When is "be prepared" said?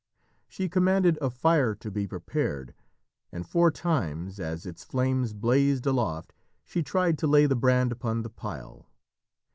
1.91-2.73